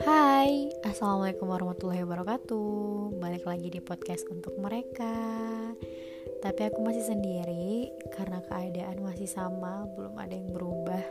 [0.00, 3.12] Hai, Assalamualaikum warahmatullahi wabarakatuh.
[3.20, 5.12] Balik lagi di podcast untuk mereka.
[6.40, 11.04] Tapi aku masih sendiri Karena keadaan masih sama Belum ada yang berubah.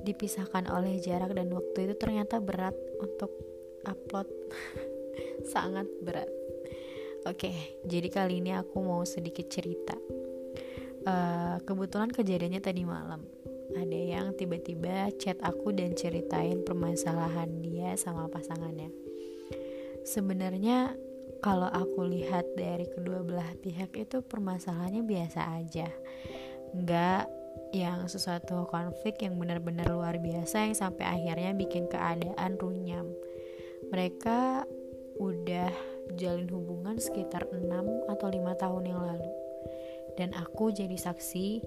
[0.00, 2.72] Dipisahkan oleh jarak dan waktu itu ternyata berat
[3.04, 3.36] Untuk
[3.84, 4.32] upload.
[5.52, 6.32] Sangat berat.
[7.28, 7.52] Oke,
[7.84, 9.92] jadi kali ini aku mau sedikit cerita.
[11.04, 18.28] Uh, Kebetulan kejadiannya tadi malam ada yang tiba-tiba chat aku dan ceritain permasalahan dia sama
[18.28, 18.92] pasangannya.
[20.04, 20.92] Sebenarnya
[21.40, 25.88] kalau aku lihat dari kedua belah pihak itu permasalahannya biasa aja.
[26.76, 27.28] Enggak
[27.72, 33.08] yang sesuatu konflik yang benar-benar luar biasa yang sampai akhirnya bikin keadaan runyam.
[33.88, 34.68] Mereka
[35.18, 35.70] udah
[36.18, 37.60] jalin hubungan sekitar 6
[38.10, 39.30] atau 5 tahun yang lalu.
[40.14, 41.60] Dan aku jadi saksi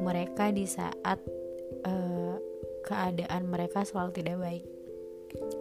[0.00, 1.20] mereka di saat
[1.84, 2.36] uh,
[2.84, 4.64] keadaan mereka selalu tidak baik.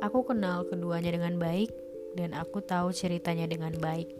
[0.05, 1.71] Aku kenal keduanya dengan baik
[2.13, 4.11] dan aku tahu ceritanya dengan baik.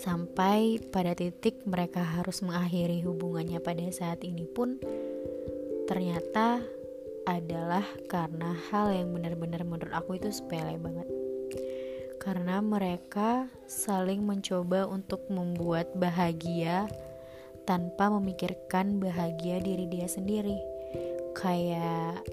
[0.00, 4.80] Sampai pada titik mereka harus mengakhiri hubungannya pada saat ini pun
[5.84, 6.64] ternyata
[7.28, 11.06] adalah karena hal yang benar-benar menurut aku itu sepele banget.
[12.20, 16.88] Karena mereka saling mencoba untuk membuat bahagia
[17.70, 20.58] tanpa memikirkan bahagia diri dia sendiri.
[21.38, 22.26] Kayak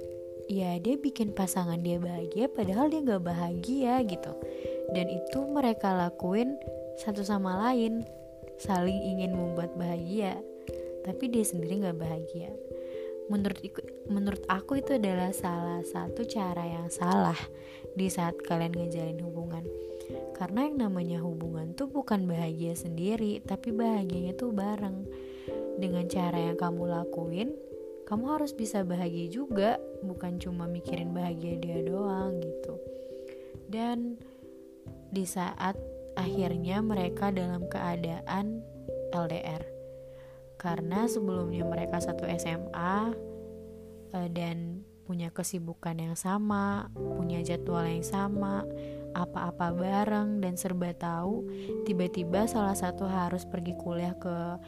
[0.50, 4.34] ya dia bikin pasangan dia bahagia padahal dia gak bahagia gitu.
[4.98, 6.58] Dan itu mereka lakuin
[6.98, 8.02] satu sama lain
[8.58, 10.42] saling ingin membuat bahagia
[11.06, 12.50] tapi dia sendiri gak bahagia.
[13.30, 13.62] Menurut
[14.10, 17.38] menurut aku itu adalah salah satu cara yang salah
[17.94, 19.62] di saat kalian ngejalin hubungan.
[20.34, 25.27] Karena yang namanya hubungan tuh bukan bahagia sendiri, tapi bahagianya tuh bareng.
[25.78, 27.54] Dengan cara yang kamu lakuin,
[28.10, 32.82] kamu harus bisa bahagia juga, bukan cuma mikirin bahagia dia doang gitu.
[33.70, 34.18] Dan
[35.14, 35.78] di saat
[36.18, 38.66] akhirnya mereka dalam keadaan
[39.14, 39.62] LDR.
[40.58, 43.14] Karena sebelumnya mereka satu SMA
[44.18, 48.68] eh, dan punya kesibukan yang sama, punya jadwal yang sama,
[49.16, 51.48] apa-apa bareng dan serba tahu
[51.88, 54.60] tiba-tiba salah satu harus pergi kuliah ke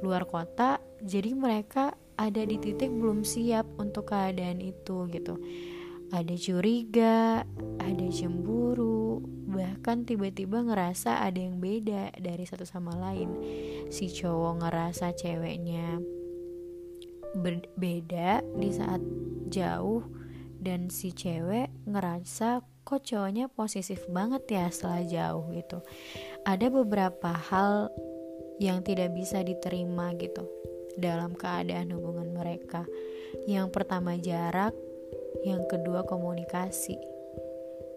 [0.00, 5.40] luar kota jadi mereka ada di titik belum siap untuk keadaan itu gitu.
[6.12, 7.48] Ada curiga
[7.80, 13.32] ada cemburu bahkan tiba-tiba ngerasa ada yang beda dari satu sama lain.
[13.88, 15.98] Si cowok ngerasa ceweknya
[17.30, 19.00] berbeda di saat
[19.48, 20.04] jauh
[20.60, 25.78] dan si cewek ngerasa kok cowoknya posesif banget ya setelah jauh gitu.
[26.44, 27.88] Ada beberapa hal
[28.60, 30.44] yang tidak bisa diterima gitu
[31.00, 32.84] dalam keadaan hubungan mereka.
[33.48, 34.76] Yang pertama jarak
[35.42, 37.00] yang kedua komunikasi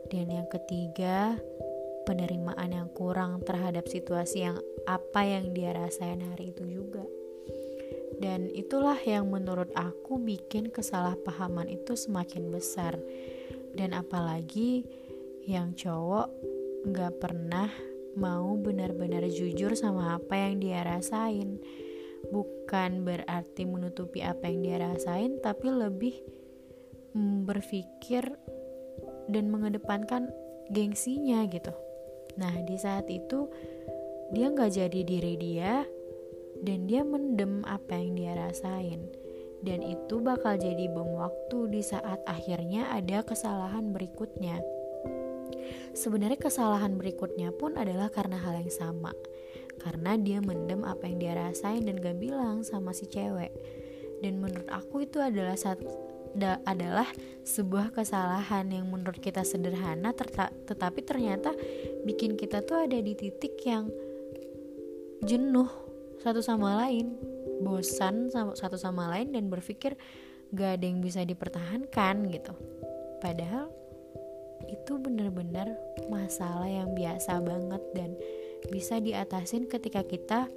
[0.08, 1.36] dan yang ketiga
[2.08, 7.04] penerimaan yang kurang terhadap situasi yang apa yang dia rasain hari itu juga.
[8.24, 12.96] Dan itulah yang menurut aku bikin kesalahpahaman itu semakin besar.
[13.74, 14.86] Dan apalagi
[15.44, 16.30] yang cowok
[16.94, 17.68] gak pernah
[18.14, 21.62] mau benar-benar jujur sama apa yang dia rasain.
[22.32, 26.16] Bukan berarti menutupi apa yang dia rasain tapi lebih
[27.14, 28.24] mm, berpikir
[29.28, 30.32] dan mengedepankan
[30.72, 31.74] gengsinya gitu.
[32.40, 33.52] Nah di saat itu
[34.34, 35.86] dia nggak jadi diri dia
[36.64, 39.12] dan dia mendem apa yang dia rasain.
[39.64, 44.60] Dan itu bakal jadi bom waktu di saat akhirnya ada kesalahan berikutnya.
[45.94, 49.12] Sebenarnya kesalahan berikutnya pun adalah karena hal yang sama.
[49.82, 53.52] Karena dia mendem apa yang dia rasain dan gak bilang sama si cewek.
[54.24, 57.08] Dan menurut aku itu adalah satu da, adalah
[57.46, 60.12] sebuah kesalahan yang menurut kita sederhana
[60.66, 61.54] tetapi ternyata
[62.04, 63.88] bikin kita tuh ada di titik yang
[65.24, 65.70] jenuh
[66.20, 67.16] satu sama lain
[67.64, 69.96] bosan satu sama lain dan berpikir
[70.52, 72.54] gak ada yang bisa dipertahankan gitu
[73.24, 73.72] padahal
[74.70, 75.72] itu benar-benar
[76.08, 78.16] masalah yang biasa banget dan
[78.72, 80.48] bisa diatasin ketika kita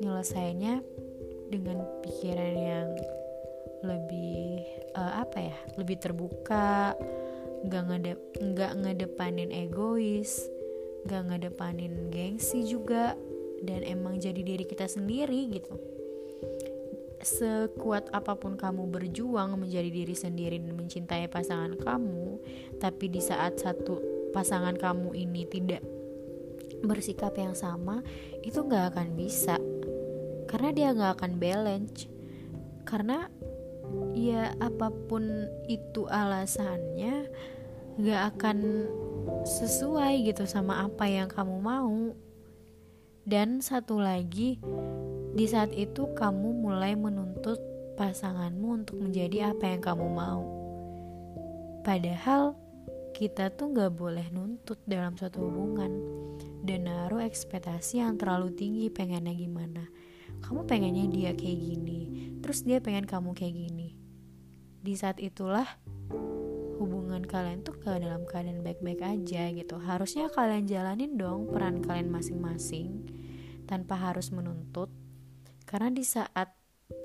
[0.00, 0.80] nyelesainnya
[1.50, 2.88] dengan pikiran yang
[3.80, 4.64] lebih
[4.96, 6.94] uh, apa ya lebih terbuka
[7.64, 10.48] nggak ngede nggak ngedepanin egois
[11.04, 13.16] nggak ngedepanin gengsi juga
[13.60, 15.76] dan emang jadi diri kita sendiri gitu
[17.20, 22.40] sekuat apa pun kamu berjuang menjadi diri sendiri dan mencintai pasangan kamu
[22.80, 24.00] tapi di saat satu
[24.32, 25.84] pasangan kamu ini tidak
[26.80, 28.00] bersikap yang sama
[28.40, 29.56] itu nggak akan bisa.
[30.48, 32.08] Karena dia nggak akan balance.
[32.88, 33.28] Karena
[34.16, 37.30] ya apa pun itu alasannya
[38.00, 38.88] gak akan
[39.44, 42.16] sesuai gitu sama apa yang kamu mau.
[43.28, 44.58] Dan satu lagi
[45.40, 47.56] di saat itu kamu mulai menuntut
[47.96, 50.44] pasanganmu untuk menjadi apa yang kamu mau.
[51.80, 52.60] Padahal
[53.16, 55.96] kita tuh gak boleh nuntut dalam suatu hubungan
[56.68, 59.88] dan naruh ekspektasi yang terlalu tinggi pengennya gimana.
[60.44, 62.00] Kamu pengennya dia kayak gini
[62.44, 63.96] terus dia pengen kamu kayak gini.
[64.84, 65.64] Di saat itulah
[66.76, 69.80] hubungan kalian tuh ke dalam keadaan baik-baik aja gitu.
[69.80, 73.08] Harusnya kalian jalanin dong peran kalian masing-masing
[73.64, 74.89] tanpa harus menuntut
[75.70, 76.50] karena di saat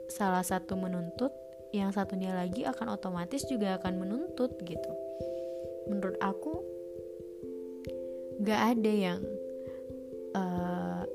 [0.09, 1.29] salah satu menuntut
[1.69, 4.91] yang satunya lagi akan otomatis juga akan menuntut gitu.
[5.85, 6.65] Menurut aku
[8.41, 9.21] gak ada yang
[10.33, 11.05] uh,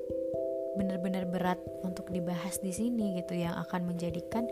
[0.79, 4.47] benar-benar berat untuk dibahas di sini gitu yang akan menjadikan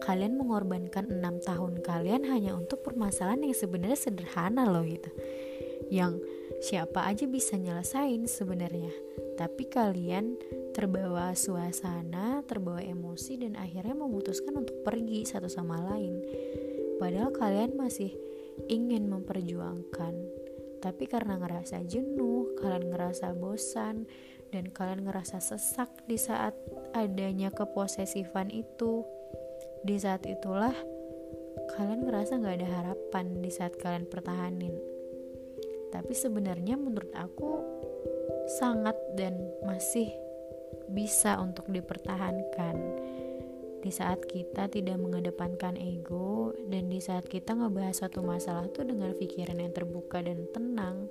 [0.00, 5.12] kalian mengorbankan enam tahun kalian hanya untuk permasalahan yang sebenarnya sederhana loh gitu.
[5.92, 6.24] Yang
[6.64, 8.90] siapa aja bisa nyelesain sebenarnya.
[9.36, 10.34] Tapi kalian
[10.78, 16.22] terbawa suasana terbawa emosi dan akhirnya memutuskan untuk pergi satu sama lain.
[17.02, 18.14] Padahal kalian masih
[18.70, 20.14] ingin memperjuangkan.
[20.78, 24.06] Tapi karena ngerasa jenuh, kalian ngerasa bosan,
[24.54, 26.54] dan kalian ngerasa sesak di saat
[26.94, 29.02] adanya keposesifan itu
[29.82, 30.78] di saat itulah
[31.74, 34.78] kalian ngerasa nggak ada harapan di saat kalian pertahanin.
[35.90, 37.66] Tapi sebenarnya menurut aku
[38.62, 39.34] sangat dan
[39.66, 40.27] masih
[40.92, 42.76] bisa untuk dipertahankan.
[43.78, 49.14] Di saat kita tidak mengedepankan ego dan di saat kita ngebahas satu masalah tuh dengan
[49.14, 51.06] pikiran yang terbuka dan tenang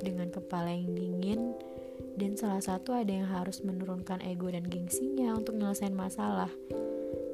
[0.00, 1.52] dengan kepala yang dingin
[2.16, 6.50] dan salah satu ada yang harus menurunkan ego dan gengsinya untuk menyelesaikan masalah.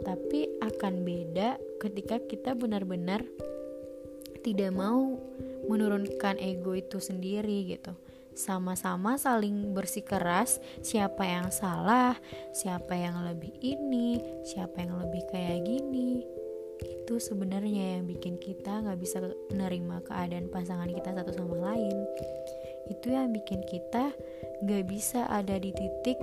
[0.03, 3.23] Tapi akan beda ketika kita benar-benar
[4.43, 5.19] tidak mau
[5.67, 8.06] menurunkan ego itu sendiri gitu
[8.37, 12.15] sama-sama saling bersikeras siapa yang salah
[12.53, 16.23] siapa yang lebih ini siapa yang lebih kayak gini.
[16.77, 21.97] Itu sebenarnya yang bikin kita nggak bisa menerima keadaan pasangan kita satu sama lain.
[22.93, 24.13] Itu yang bikin kita
[24.63, 26.21] gak bisa ada di titik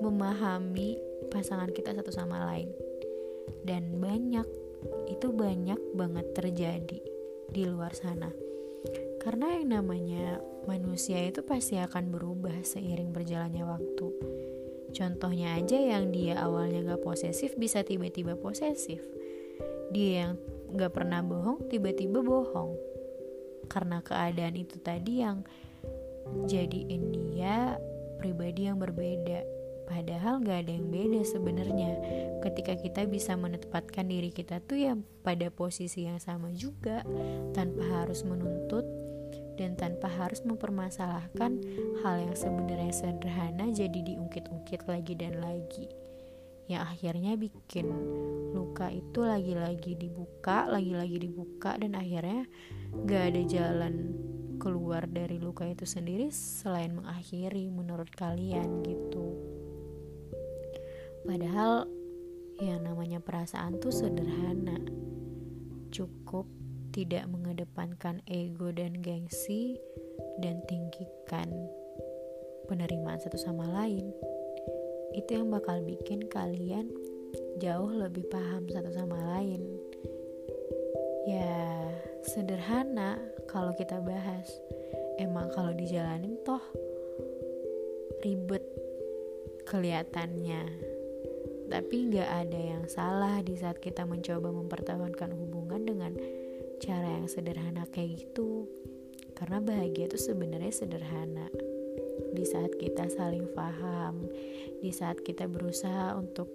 [0.00, 0.96] memahami
[1.28, 2.70] pasangan kita satu sama lain.
[3.66, 4.46] Dan banyak
[5.10, 7.00] itu banyak banget terjadi
[7.50, 8.47] di luar sana
[9.18, 10.38] karena yang namanya
[10.68, 14.08] manusia itu pasti akan berubah seiring berjalannya waktu.
[14.92, 19.00] Contohnya aja yang dia awalnya gak posesif bisa tiba-tiba posesif.
[19.92, 20.32] Dia yang
[20.76, 22.72] gak pernah bohong tiba-tiba bohong.
[23.68, 25.44] Karena keadaan itu tadi yang
[26.48, 27.76] jadiin dia
[28.16, 29.44] pribadi yang berbeda.
[29.88, 31.92] Padahal gak ada yang beda sebenarnya.
[32.44, 34.92] Ketika kita bisa menempatkan diri kita tuh ya
[35.24, 37.04] pada posisi yang sama juga
[37.52, 39.07] tanpa harus menuntut
[39.58, 41.58] dan tanpa harus mempermasalahkan
[42.06, 45.90] hal yang sebenarnya sederhana jadi diungkit-ungkit lagi dan lagi.
[46.70, 47.90] Yang akhirnya bikin
[48.54, 52.46] luka itu lagi-lagi dibuka, lagi-lagi dibuka dan akhirnya
[53.08, 53.94] gak ada jalan
[54.62, 59.34] keluar dari luka itu sendiri selain mengakhiri menurut kalian gitu.
[61.26, 61.88] Padahal
[62.58, 64.76] yang namanya perasaan tuh sederhana
[65.94, 66.44] cukup
[66.92, 69.76] tidak mengedepankan ego dan gengsi
[70.40, 71.48] dan tinggikan
[72.68, 74.12] penerimaan satu sama lain.
[75.16, 76.92] Itu yang bakal bikin kalian
[77.58, 79.64] jauh lebih paham satu sama lain.
[81.24, 81.88] Ya
[82.24, 83.16] sederhana
[83.48, 84.48] kalau kita bahas.
[85.18, 86.62] Emang kalau dijalanin toh
[88.22, 88.62] ribet
[89.66, 90.62] kelihatannya.
[91.68, 96.12] Tapi nggak ada yang salah di saat kita mencoba mempertahankan hubungan dengan
[96.78, 98.66] cara yang sederhana kayak gitu.
[99.34, 101.46] Karena bahagia itu sebenarnya sederhana.
[102.34, 104.26] Di saat kita saling paham
[104.78, 106.46] di saat kita berusaha untuk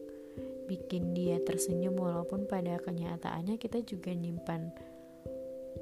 [0.67, 4.71] bikin dia tersenyum walaupun pada kenyataannya kita juga nyimpan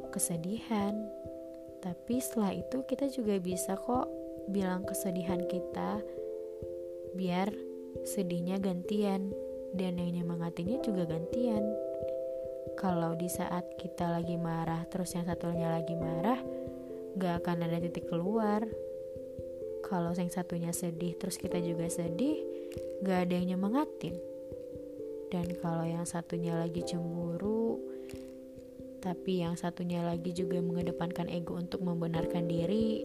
[0.09, 0.97] kesedihan.
[1.81, 4.09] Tapi setelah itu kita juga bisa kok
[4.49, 6.01] bilang kesedihan kita
[7.17, 7.53] biar
[8.05, 9.33] sedihnya gantian
[9.77, 11.63] dan yang nyemangatinya juga gantian
[12.77, 16.39] kalau di saat kita lagi marah terus yang satunya lagi marah
[17.17, 18.63] gak akan ada titik keluar.
[19.81, 22.39] Kalau yang satunya sedih terus kita juga sedih
[23.03, 24.15] gak ada yang nyemangatin.
[25.31, 27.79] Dan kalau yang satunya lagi cemburu
[29.01, 33.01] tapi yang satunya lagi juga mengedepankan ego untuk membenarkan diri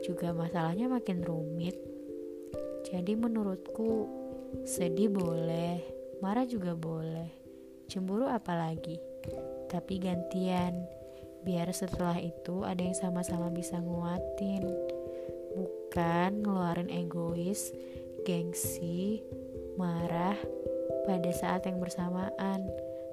[0.00, 1.76] juga masalahnya makin rumit.
[2.88, 4.08] Jadi menurutku
[4.64, 7.28] sedih boleh marah juga boleh,
[7.86, 8.98] cemburu apalagi.
[9.66, 10.86] Tapi gantian,
[11.42, 14.66] biar setelah itu ada yang sama-sama bisa nguatin.
[15.56, 17.72] Bukan ngeluarin egois,
[18.26, 19.24] gengsi,
[19.78, 20.36] marah
[21.06, 22.66] pada saat yang bersamaan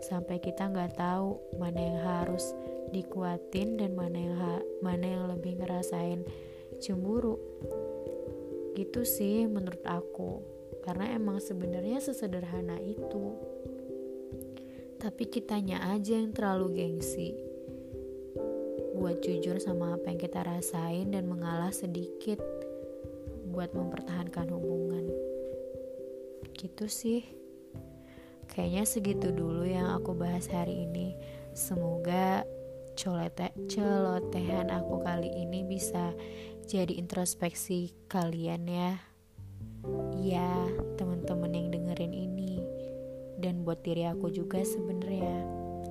[0.04, 2.52] sampai kita nggak tahu mana yang harus
[2.92, 4.36] dikuatin dan mana yang
[4.84, 6.28] mana yang lebih ngerasain
[6.84, 7.40] cemburu
[8.76, 10.44] gitu sih menurut aku
[10.84, 13.38] karena emang sebenarnya sesederhana itu
[15.04, 17.36] tapi kitanya aja yang terlalu gengsi
[18.96, 22.40] buat jujur sama apa yang kita rasain dan mengalah sedikit
[23.52, 25.12] buat mempertahankan hubungan
[26.56, 27.44] gitu sih
[28.54, 31.18] Kayaknya segitu dulu yang aku bahas hari ini.
[31.58, 32.46] Semoga
[32.94, 36.14] colete celotehan aku kali ini bisa
[36.70, 38.94] jadi introspeksi kalian ya.
[40.22, 40.54] Ya,
[43.44, 45.44] dan buat diri aku juga sebenarnya.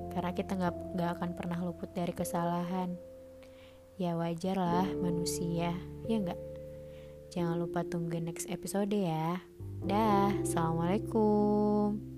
[0.09, 2.97] Karena kita nggak nggak akan pernah luput dari kesalahan.
[4.01, 5.77] Ya wajar lah manusia,
[6.09, 6.41] ya nggak?
[7.29, 9.37] Jangan lupa tunggu next episode ya.
[9.85, 12.12] Dah, assalamualaikum.